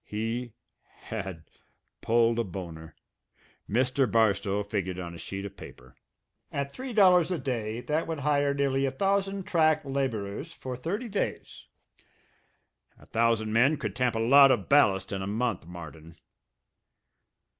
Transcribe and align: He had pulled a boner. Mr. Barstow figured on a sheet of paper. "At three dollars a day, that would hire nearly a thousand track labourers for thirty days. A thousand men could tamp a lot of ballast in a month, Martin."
He 0.03 0.53
had 0.87 1.43
pulled 2.01 2.39
a 2.39 2.43
boner. 2.43 2.95
Mr. 3.69 4.11
Barstow 4.11 4.63
figured 4.63 4.97
on 4.99 5.13
a 5.13 5.19
sheet 5.19 5.45
of 5.45 5.55
paper. 5.55 5.95
"At 6.51 6.73
three 6.73 6.91
dollars 6.91 7.29
a 7.29 7.37
day, 7.37 7.81
that 7.81 8.07
would 8.07 8.21
hire 8.21 8.51
nearly 8.51 8.87
a 8.87 8.91
thousand 8.91 9.43
track 9.45 9.85
labourers 9.85 10.53
for 10.53 10.75
thirty 10.75 11.07
days. 11.07 11.65
A 12.99 13.05
thousand 13.05 13.53
men 13.53 13.77
could 13.77 13.95
tamp 13.95 14.15
a 14.15 14.19
lot 14.19 14.49
of 14.49 14.67
ballast 14.67 15.11
in 15.11 15.21
a 15.21 15.27
month, 15.27 15.67
Martin." 15.67 16.17